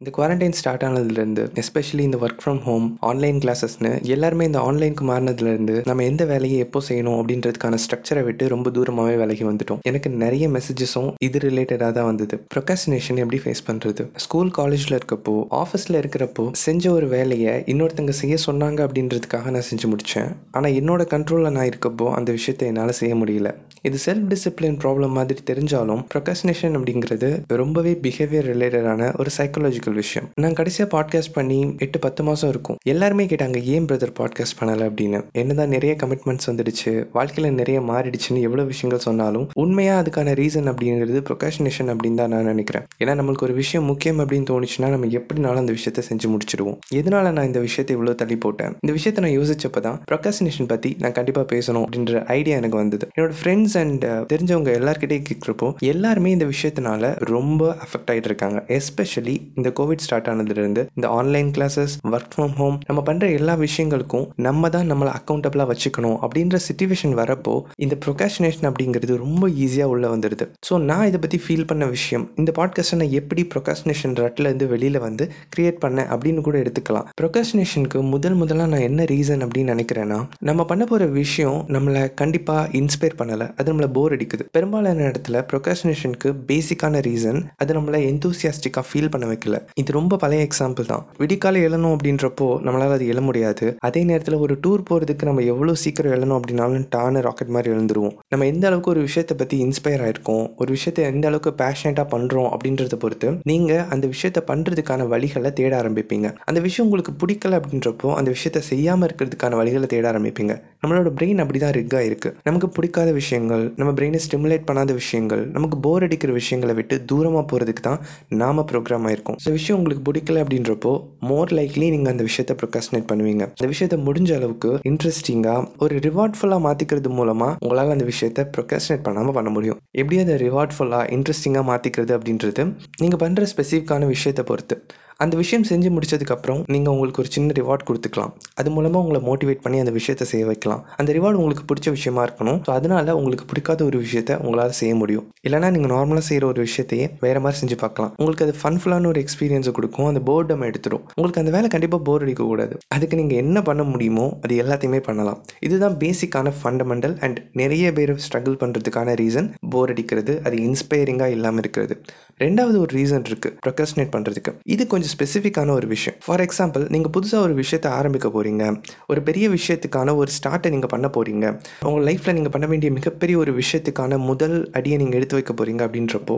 [0.00, 5.76] இந்த quarantine start ஆனதுலேருந்து especially இந்த ஒர்க் ஃப்ரம் ஹோம் ஆன்லைன் கிளாஸஸ்னு எல்லாருமே இந்த ஆன்லைனுக்கு மாறினதுலேருந்து
[5.88, 9.80] நம்ம எந்த வேலையை எப்போ செய்யணும் அப்படின்றதுக்கான ஸ்ட்ரக்சரை விட்டு ரொம்ப தூரமாகவே விலகி வந்துட்டோம்.
[9.90, 12.36] எனக்கு நிறைய மெசேஜஸும் இது ரிலேட்டடாக தான் வந்தது.
[12.54, 18.86] ப்ரொகாசினேஷன் எப்படி ஃபேஸ் பண்ணுறது ஸ்கூல் காலேஜில் இருக்கப்போ ஆஃபீஸில் இருக்கிறப்போ செஞ்ச ஒரு வேலையை இன்னொருத்தங்க செய்ய சொன்னாங்க
[18.86, 23.50] அப்படின்றதுக்காக நான் செஞ்சு முடித்தேன் ஆனால் என்னோட கண்ட்ரோலில் நான் இருக்கப்போ அந்த விஷயத்தை என்னால் செய்ய முடியல.
[23.88, 27.28] இது செல்ஃப் டிசிப்ளின் ப்ராப்ளம் மாதிரி தெரிஞ்சாலும் ப்ரொகாசினேஷன் அப்படிங்கிறது
[27.62, 30.28] ரொம்பவே பிஹேவியர் ரிலேட்டடான ஒரு சைக்காலஜிக்கல் விஷயம்.
[30.40, 32.76] நான் கடைசியாக பாட்காஸ்ட் பண்ணி எட்டு பத்து மாதம் இருக்கும்.
[32.84, 34.86] எல்லாருமே கேட்டாங்க ஏன் பிரதர் பாட்காஸ்ட் பண்ணலை?
[34.90, 35.20] அப்படின்னு.
[35.32, 37.06] என்னதான் நிறைய கமிட்மெண்ட்ஸ் வந்துடுச்சு.
[37.12, 42.86] வாழ்க்கையில் நிறைய மாறிடுச்சுன்னு எவ்வளோ விஷயங்கள் சொன்னாலும் உண்மையாக அதுக்கான ரீசன் அப்படிங்கிறது ப்ரொகாஷினேஷன் அப்படின்னு தான் நான் நினைக்கிறேன்.
[43.02, 46.78] ஏன்னா நம்மளுக்கு ஒரு விஷயம் முக்கியம் அப்படின்னு தோணுச்சுன்னா நம்ம எப்படினாலும் அந்த விஷயத்தை செஞ்சு முடிச்சிடுவோம்.
[46.94, 48.72] எதனால நான் இந்த விஷயத்தை இவ்வளோ தள்ளி போட்டேன்?
[48.80, 53.06] இந்த விஷயத்தை நான் யோசிச்சப்போ தான் ப்ரொகாசினேஷன் பற்றி நான் கண்டிப்பாக பேசணும் அப்படின்ற ஐடியா எனக்கு வந்தது.
[53.16, 58.64] என்னோட ஃப்ரெண்ட்ஸ் அண்ட் uh, தெரிஞ்சவங்க எல்லாருக்கிட்டே கேட்குறப்போ எல்லாருமே இந்த விஷயத்தினால ரொம்ப அஃபெக்ட் ஆகிட்டு இருக்காங்க.
[58.68, 64.26] எஸ்பெஷலி இந்த கோவிட் ஸ்டார்ட் ஆனதுலேருந்து இந்த online classes work from home நம்ம பண்ணுற எல்லா விஷயங்களுக்கும்
[64.48, 67.54] நம்ம தான் நம்மளை அக்கௌண்டபிளாக வச்சுக்கணும் அப்படின்ற சுச்சுவேஷன் வரப்போ
[67.86, 70.44] இந்த ப்ரொகாஷினேஷன் அப்படிங்கிறது ரொம்ப ஈஸியாக உள்ளே வந்துடுது.
[70.68, 75.24] ஸோ நான் இதை பற்றி ஃபீல் பண்ண விஷயம் இந்த பாட்காஸ்ட்டை நான் எப்படி ப்ரொகாஷினேஷன் ரட்லேருந்து வெளியில் வந்து
[75.54, 77.06] கிரியேட் பண்ணேன் அப்படின்னு கூட எடுத்துக்கலாம்.
[77.20, 80.18] ப்ரொகாஷினேஷனுக்கு முதல் முதலாக நான் என்ன ரீசன் அப்படின்னு நினைக்கிறேன்னா
[80.50, 84.46] நம்ம பண்ண போகிற விஷயம் நம்மளை கண்டிப்பாக இன்ஸ்பயர் பண்ணலை அது நம்மளை போர் அடிக்குது.
[84.56, 89.56] பெரும்பாலான இடத்துல ப்ரொகாஷினேஷனுக்கு பேசிக்கான ரீசன் அது நம்மளை எந்தூசியாஸ்டிக்காக ஃபீல் பண்ண வைக்கல.
[89.82, 91.04] இது ரொம்ப பழைய எக்ஸாம்பிள் தான்.
[91.22, 93.66] விடிக்கால எழணும் அப்படின்றப்போ நம்மளால் அது எழ முடியாது.
[93.88, 98.14] அதே நேரத்தில் ஒரு டூர் போகிறதுக்கு நம்ம எவ்வளோ சீக்கிரம் எழணும் அப்படின்னாலும் டானு ராக்கெட் மாதிரி எழுந்துருவோம்.
[98.34, 102.98] நம்ம எந்த அளவுக்கு ஒரு விஷயத்தை பற்றி இன்ஸ்பயர் ஆயிருக்கோம் ஒரு விஷயத்தை எந்த அளவுக்கு பேஷனேட்டாக பண்ணுறோம் அப்படின்றத
[103.04, 106.26] பொறுத்து நீங்கள் அந்த விஷயத்தை பண்ணுறதுக்கான வழிகளை தேட ஆரம்பிப்பீங்க.
[106.50, 110.54] அந்த விஷயம் உங்களுக்கு பிடிக்கல அப்படின்றப்போ அந்த விஷயத்தை செய்யாமல் இருக்கிறதுக்கான வழிகளை தேட ஆரம்பிப்பீங்க.
[110.82, 115.76] நம்மளோட பிரெயின் அப்படி தான் ரிக்காக இருக்குது நமக்கு பிடிக்காத விஷயங்கள் நம்ம பிரெயினை ஸ்டிமுலேட் பண்ணாத விஷயங்கள் நமக்கு
[115.86, 118.00] போர் அடிக்கிற விஷயங்களை விட்டு தூரமாக போகிறதுக்கு தான்
[118.42, 119.38] நாம ப்ரோக்ராம் ஆயிருக்கோம்.
[119.44, 120.92] ஸோ விஷயம் உங்களுக்கு பிடிக்கல அப்படின்றப்போ
[121.30, 123.44] மோர் லைக்லி நீங்கள் அந்த விஷயத்த ப்ரொகாஸ்டினேட் பண்ணுவீங்க.
[123.56, 129.50] அந்த விஷயத்த முடிஞ்ச அளவுக்கு இன்ட்ரெஸ்டிங்காக ஒரு ரிவார்ட்ஃபுல்லாக மாற்றிக்கிறது மூலமாக உங்களால் அந்த விஷயத்த ப்ரொகாஸ்டினேட் பண்ணாமல் பண்ண
[129.56, 129.80] முடியும்.
[130.00, 132.64] எப்படி அதை ரிவார்ட்ஃபுல்லாக இன்ட்ரெஸ்டிங்காக மாற்றிக்கிறது அப்படின்றது
[133.02, 134.76] நீங்கள் பண்ணுற ஸ்பெசிஃபிக்கான விஷயத்தை பொறுத்து.
[135.24, 138.32] அந்த விஷயம் செஞ்சு முடிச்சதுக்கப்புறம் நீங்கள் உங்களுக்கு ஒரு சின்ன ரிவார்ட் கொடுத்துக்கலாம்.
[138.60, 140.82] அது மூலமாக உங்களை மோட்டிவேட் பண்ணி அந்த விஷயத்தை செய்ய வைக்கலாம்.
[141.00, 142.58] அந்த ரிவார்டு உங்களுக்கு பிடிச்ச விஷயமா இருக்கணும்.
[142.66, 145.24] ஸோ அதனால உங்களுக்கு பிடிக்காத ஒரு விஷயத்த உங்களால் செய்ய முடியும்.
[145.46, 148.12] இல்லைனா நீங்கள் நார்மலாக செய்கிற ஒரு விஷயத்தையே வேறு மாதிரி செஞ்சு பார்க்கலாம்.
[148.20, 150.08] உங்களுக்கு அது ஃபன்ஃபுல்லான ஒரு எக்ஸ்பீரியன்ஸை கொடுக்கும்.
[150.10, 154.60] அந்த போர்டம் எடுத்துடும் உங்களுக்கு அந்த வேலை கண்டிப்பாக போர் அடிக்கக்கூடாது அதுக்கு நீங்கள் என்ன பண்ண முடியுமோ அது
[154.64, 155.40] எல்லாத்தையுமே பண்ணலாம்.
[155.68, 161.96] இதுதான் பேசிக்கான ஃபண்டமெண்டல் அண்ட் நிறைய பேர் ஸ்ட்ரகிள் பண்ணுறதுக்கான ரீசன் போர் அடிக்கிறது அது இன்ஸ்பைரிங்காக இல்லாமல் இருக்கிறது.
[162.44, 166.16] ரெண்டாவது ஒரு ரீசன் இருக்குது ப்ரொக்ரஸ்னேட் பண்ணுறதுக்கு இது கொஞ்சம் ஸ்பெசிஃபிக்கான ஒரு விஷயம்.
[166.24, 168.64] ஃபார் எக்ஸாம்பிள் நீங்கள் புதுசாக ஒரு விஷயத்தை ஆரம்பிக்க போகிறீங்க
[169.12, 171.46] ஒரு பெரிய விஷயத்துக்கான ஒரு ஸ்டார்ட்டை நீங்கள் பண்ண போகிறீங்க
[171.88, 176.36] உங்கள் லைஃப்பில் நீங்கள் பண்ண வேண்டிய மிகப்பெரிய ஒரு விஷயத்துக்கான முதல் அடியை நீங்கள் எடுத்து வைக்க போகிறீங்க அப்படின்றப்போ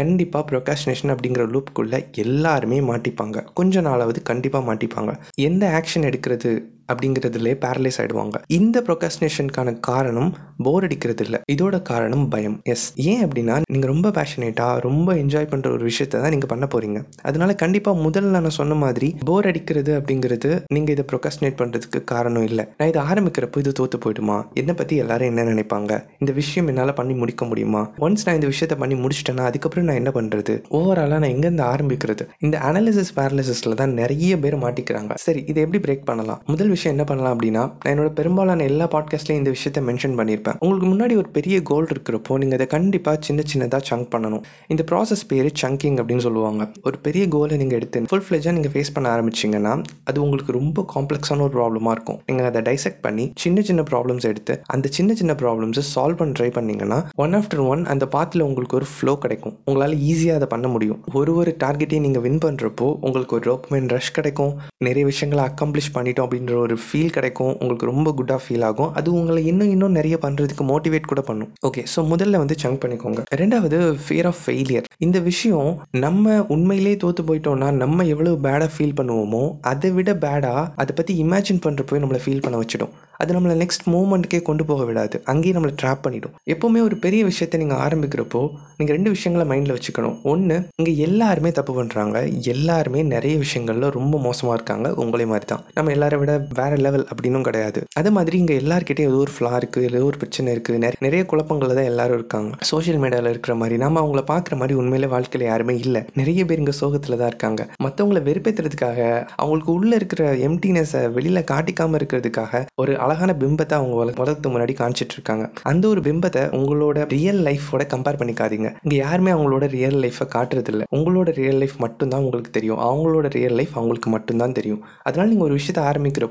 [0.00, 3.38] கண்டிப்பாக ப்ரொக்காஸ்டினேஷன் அப்படிங்கிற லூப்புக்குள்ளே எல்லாருமே மாட்டிப்பாங்க.
[3.60, 5.12] கொஞ்ச நாளாவது கண்டிப்பாக மாட்டிப்பாங்க.
[5.48, 6.50] எந்த ஆக்ஷன் எடுக்கிறது
[6.90, 10.30] அப்படிங்கிறதுலே பேரலைஸ் ஆகிடுவாங்க இந்த ப்ரொகாஸ்டினேஷனுக்கான காரணம்
[10.62, 12.56] போர் அடிக்கிறது இல்லை இதோட காரணம் பயம்.
[12.72, 16.98] எஸ் ஏன் அப்படின்னா நீங்கள் ரொம்ப பேஷனேட்டாக ரொம்ப என்ஜாய் பண்ணுற ஒரு விஷயத்த தான் நீங்கள் பண்ண போகிறீங்க
[17.22, 22.64] அதனால கண்டிப்பாக முதல்ல நான் சொன்ன மாதிரி போர் அடிக்கிறது அப்படிங்கிறது நீங்கள் இதை ப்ரொகாஸ்டினேட் பண்ணுறதுக்கு காரணம் இல்லை.
[22.78, 24.38] நான் இதை ஆரம்பிக்கிறப்போ இது தோற்று போயிடுமா?
[24.54, 25.92] என்னை பற்றி எல்லாரும் என்ன நினைப்பாங்க?
[26.18, 27.82] இந்த விஷயம் என்னால் பண்ணி முடிக்க முடியுமா?
[28.06, 32.26] ஒன்ஸ் நான் இந்த விஷயத்த பண்ணி முடிச்சிட்டேன்னா அதுக்கப்புறம் நான் என்ன பண்ணுறது ஓவராலாக நான் எங்கேருந்து ஆரம்பிக்கிறது?
[32.38, 35.12] இந்த அனாலிசிஸ் பேரலிசிஸில் தான் நிறைய பேர் மாட்டிக்கிறாங்க.
[35.26, 36.40] சரி இதை எப்படி பிரேக் பண்ணலாம்?
[36.46, 40.56] முதல் விஷயம் என்ன பண்ணலாம் அப்படின்னா நான் என்னோட பெரும்பாலான எல்லா பாட்காஸ்ட்லையும் இந்த விஷயத்தை மென்ஷன் பண்ணியிருப்பேன்.
[40.58, 44.42] உங்களுக்கு முன்னாடி ஒரு பெரிய கோல் இருக்கிறப்போ நீங்கள் அதை கண்டிப்பாக சின்ன சின்னதாக சங்க் பண்ணணும்.
[44.68, 46.68] இந்த ப்ராசஸ் பேர் சங்கிங் அப்படின்னு சொல்லுவாங்க.
[46.82, 49.74] ஒரு பெரிய கோலை நீங்கள் எடுத்து ஃபுல் ஃப்ளெஜாக நீங்கள் ஃபேஸ் பண்ண ஆரம்பிச்சிங்கன்னா
[50.04, 52.18] அது உங்களுக்கு ரொம்ப காம்ப்ளெக்ஸான ஒரு ப்ராப்ளமாக இருக்கும்.
[52.26, 56.50] நீங்கள் அதை டைசெக்ட் பண்ணி சின்ன சின்ன ப்ராப்ளம்ஸ் எடுத்து அந்த சின்ன சின்ன ப்ராப்ளம்ஸை சால்வ் பண்ண ட்ரை
[56.58, 59.56] பண்ணிங்கன்னா ஒன் ஆஃப்டர் ஒன் அந்த பாத்தில் உங்களுக்கு ஒரு ஃப்ளோ கிடைக்கும்.
[59.64, 61.00] உங்களால் ஈஸியாக அதை பண்ண முடியும்.
[61.12, 64.52] ஒரு ஒரு டார்கெட்டையும் நீங்கள் வின் பண்ணுறப்போ உங்களுக்கு ஒரு டோப்மைன் ரஷ் கிடைக்கும்.
[64.84, 68.90] நிறைய விஷயங்களை அக்கம்ப்ளிஷ் பண்ணிட்டோம் அப்படின்ற ஒரு ஒரு ஃபீல் கிடைக்கும் உங்களுக்கு ரொம்ப குட்டாக ஃபீல் ஆகும்.
[69.00, 71.50] அது உங்களை இன்னும் இன்னும் நிறைய பண்ணுறதுக்கு மோட்டிவேட் கூட பண்ணும்.
[71.68, 73.22] ஓகே ஸோ முதல்ல வந்து சங்க் பண்ணிக்கோங்க.
[73.42, 75.70] ரெண்டாவது ஃபியர் ஆஃப் ஃபெயிலியர் இந்த விஷயம்
[76.06, 81.62] நம்ம உண்மையிலே தோற்று போயிட்டோம்னா நம்ம எவ்வளோ பேடாக ஃபீல் பண்ணுவோமோ அதை விட பேடாக அதை பற்றி இமேஜின்
[81.66, 82.92] பண்ணுறப்போ நம்மளை ஃபீல் பண்ண வச்சிடும்.
[83.22, 85.16] அது நம்மளை நெக்ஸ்ட் மூமெண்ட்டுக்கே கொண்டு போக விடாது.
[85.30, 86.34] அங்கேயே நம்மளை ட்ராப் பண்ணிடும்.
[86.52, 88.40] எப்போவுமே ஒரு பெரிய விஷயத்தை நீங்கள் ஆரம்பிக்கிறப்போ
[88.78, 90.16] நீங்கள் ரெண்டு விஷயங்களை மைண்டில் வச்சுக்கணும்.
[90.32, 92.16] ஒன்று இங்கே எல்லாருமே தப்பு பண்ணுறாங்க
[92.54, 94.88] எல்லாருமே நிறைய விஷயங்களில் ரொம்ப மோசமாக இருக்காங்க.
[95.04, 97.82] உங்களே மாதிரி தான் நம்ம எல்லாரை விட வேற லெவல் அப்படின்னும் கிடையாது.
[98.00, 101.78] அதே மாதிரி இங்கே எல்லாருக்கிட்டையும் ஏதோ ஒரு ஃப்ளா இருக்குது ஏதோ ஒரு பிரச்சனை இருக்குது நிறைய நிறைய குழப்பங்களில்
[101.78, 102.50] தான் எல்லாரும் இருக்காங்க.
[102.68, 106.00] சோஷியல் மீடியாவில் இருக்கிற மாதிரி நம்ம அவங்கள பார்க்குற மாதிரி உண்மையிலே வாழ்க்கையில் யாருமே இல்லை.
[106.20, 107.62] நிறைய பேர் இங்கே சோகத்தில் தான் இருக்காங்க.
[107.84, 108.98] மற்றவங்களை வெறுப்பேற்றுறதுக்காக
[109.42, 115.16] அவங்களுக்கு உள்ளே இருக்கிற எம்டினஸை வெளியில் காட்டிக்காமல் இருக்கிறதுக்காக ஒரு அழகான பிம்பத்தை அவங்க வள உலகத்துக்கு முன்னாடி காமிச்சிட்டு
[115.18, 115.46] இருக்காங்க.
[115.72, 118.70] அந்த ஒரு பிம்பத்தை உங்களோட ரியல் லைஃபோட கம்பேர் பண்ணிக்காதீங்க.
[118.84, 122.80] இங்கே யாருமே அவங்களோட ரியல் லைஃப்பை காட்டுறதில்ல உங்களோட ரியல் லைஃப் மட்டும்தான் உங்களுக்கு தெரியும்.
[122.88, 124.80] அவங்களோட ரியல் லைஃப் அவங்களுக்கு மட்டும்தான் தெரியும்.
[125.08, 125.84] அதனால நீங்கள் ஒரு விஷயத்தை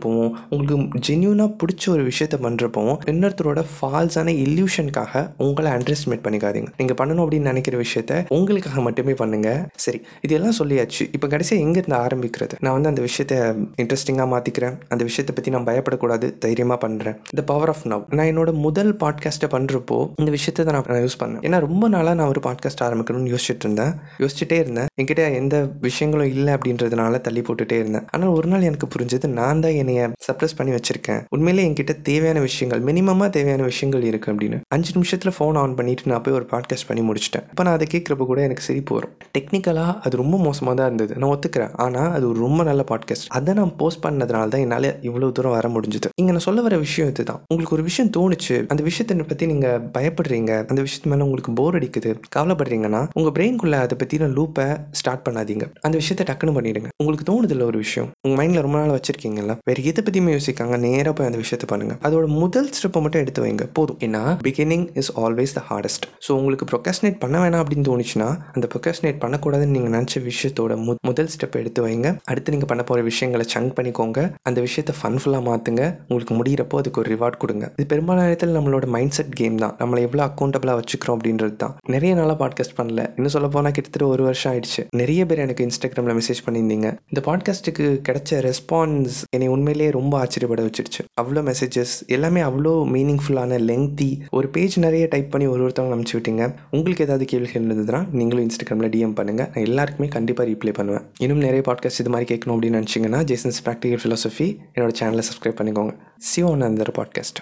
[0.10, 6.70] பண்ணுறப்பவும் உங்களுக்கு ஜென்யூனாக பிடிச்ச ஒரு விஷயத்த பண்ணுறப்பவும் இன்னொருத்தரோட ஃபால்ஸான இல்யூஷனுக்காக உங்களை அண்டர்ஸ்டிமேட் பண்ணிக்காதீங்க.
[6.80, 11.04] நீங்கள் பண்ணணும் அப்படின்னு நினைக்கிற விஷயத்த உங்களுக்காக மட்டுமே பண்ணுங்கள் சரி இதெல்லாம் சொல்லியாச்சு.
[11.16, 12.58] இப்போ கடைசியாக எங்கேருந்து ஆரம்பிக்கிறது?
[12.66, 13.36] நான் வந்து அந்த விஷயத்த
[13.84, 16.30] இன்ட்ரெஸ்டிங்காக மாற்றிக்கிறேன் அந்த விஷயத்தை பற்றி நான் பயப்படக்கூடாது.
[16.46, 21.20] தைரியமாக பண்ணுறேன் த பவர் ஆஃப் நவ் நான் என்னோட முதல் பாட்காஸ்ட்டை பண்ணுறப்போ இந்த விஷயத்தை நான் யூஸ்
[21.24, 21.44] பண்ணேன்.
[21.48, 23.94] ஏன்னா ரொம்ப நாளாக நான் ஒரு பாட்காஸ்ட் ஆரம்பிக்கணும்னு யோசிச்சுட்டு இருந்தேன்.
[24.24, 24.88] யோசிச்சுட்டே இருந்தேன்.
[25.00, 25.56] என்கிட்ட எந்த
[25.88, 28.06] விஷயங்களும் இல்லை அப்படின்றதுனால தள்ளி போட்டுகிட்டே இருந்தேன்.
[28.16, 31.22] ஆனால் ஒரு நாள் எனக்கு புரிஞ்சது நான் தான் என்னை என்னைய சப்ரஸ் பண்ணி வச்சிருக்கேன்.
[31.36, 34.57] உண்மையிலே என்கிட்ட தேவையான விஷயங்கள் மினிமமாக தேவையான விஷயங்கள் இருக்குது அப்படின்னு.
[34.68, 37.46] அஞ்சு நிமிஷத்தில் ஃபோன் ஆன் பண்ணிட்டு நான் போய் ஒரு பாட்காஸ்ட் பண்ணி முடிச்சிட்டேன்.
[37.50, 39.13] இப்போ நான் அதை கேட்குறப்ப கூட எனக்கு சிரிப்பு வரும்.
[39.38, 41.13] டெக்னிக்கலாக அது ரொம்ப மோசமாக தான் இருந்தது.
[41.22, 41.74] நான் ஒத்துக்கிறேன்.
[41.86, 45.69] ஆனால் அது ஒரு ரொம்ப நல்ல பாட்காஸ்ட் அதை நான் போஸ்ட் பண்ணதுனால தான் என்னால் இவ்வளோ தூரம் வர
[45.69, 46.10] முடிஞ்சது.
[46.16, 47.42] இங்கே நான் சொல்ல வர விஷயம் இதுதான்.
[47.48, 48.57] உங்களுக்கு ஒரு விஷயம் தோணுச்சு.
[48.68, 50.52] அந்த விஷயத்தை பற்றி நீங்கள் பயப்படுறீங்க.
[50.72, 55.66] அந்த விஷயத்து மேலே உங்களுக்கு போர் அடிக்குது கவலைப்படுறீங்கன்னா உங்கள் பிரெயின்குள்ளே அதை பற்றின லூப்பை ஸ்டார்ட் பண்ணாதீங்க.
[55.81, 56.90] அந்த விஷயத்தை டக்குன்னு பண்ணிடுங்க.
[57.04, 58.10] உங்களுக்கு தோணுதில்ல ஒரு விஷயம்?
[58.28, 59.54] உங்கள் மைண்டில் ரொம்ப நாள் வச்சிருக்கீங்கல்ல?
[59.69, 61.96] வேறு எதை பற்றியுமே யோசிக்காங்க நேராக போய் அந்த விஷயத்தை பண்ணுங்க.
[62.08, 63.66] அதோட முதல் ஸ்டெப்பை மட்டும் எடுத்து வைங்க.
[63.78, 64.00] போதும்.
[64.08, 69.20] ஏன்னா beginning is always the hardest so உங்களுக்கு ப்ரொகாஸ்னேட் பண்ண வேணாம் அப்படின்னு தோணுச்சுன்னா அந்த ப்ரொகாஸ்னேட்
[69.24, 72.08] பண்ணக்கூடாதுன்னு நீங்கள் நினச்ச விஷயத்தோட மு முதல் ஸ்டெப் எடுத்து வைங்க.
[72.32, 74.20] அடுத்து நீங்கள் பண்ண போகிற விஷயங்களை சங்க் பண்ணிக்கோங்க.
[74.50, 77.66] அந்த விஷயத்தை ஃபன்ஃபுல்லாக மாற்றுங்க உங்களுக்கு முடிகிறப்போ அதுக்கு ஒரு ரிவார்ட் கொடுங்க.
[77.78, 79.74] இது பெரும்பாலான நேரத்தில் நம்மளோட மைண்ட் செட் கேம் தான்.
[79.82, 81.74] நம்மளை எவ்வளோ அக்கௌண்டபிளாக வச்சுக்கிறோம் அப்படின்றது தான்.
[81.96, 83.04] நிறைய நாளாக பாட்காஸ்ட் பண்ணல.
[83.18, 84.84] இன்னும் சொல்ல போனால் கிட்டத்தட்ட ஒரு வருஷம் ஆயிடுச்சு.
[85.02, 86.90] நிறைய பேர் எனக்கு இன்ஸ்டாகிராமில் மெசேஜ் பண்ணியிருந்தீங்க.
[87.12, 91.02] இந்த பாட்காஸ்ட்டுக்கு கிடைச்ச ரெஸ்பான்ஸ் என்னை உண்மையில் உண்மையிலேயே ரொம்ப ஆச்சரியப்பட வச்சிருச்சு.
[91.22, 96.44] அவ்வளோ மெசேஜஸ் எல்லாமே அவ்வளோ மீனிங்ஃபுல்லான லெங்தி ஒரு பேஜ் நிறைய டைப் பண்ணி ஒரு ஒருத்தவங்க அனுப்பிச்சு விட்டீங்க.
[96.72, 101.06] உங்களுக்கு ஏதாவது கேள்விகள் இருந்ததுன்னா நீங்களும் இன்ஸ்டாகிராமில் டிஎம் பண்ணுங்கள் நான் எல்லாருக்குமே கண்டிப்பாக ரீப்ளை பண்ணுவேன்.
[101.20, 105.96] இன்னும் நிறைய பாட்காஸ்ட் இது மாதிரி கேட்கணும் அப்படின்னு நினச்சிங்கன்னா ஜேசன்ஸ் ப்ராக்டிகல் ஃபிலாசபி என்னோட சேனலை சப்ஸ்கிரைப் பண்ணிக்கோங்க.
[106.18, 107.42] சிவன் அந்த பாட்காஸ்ட்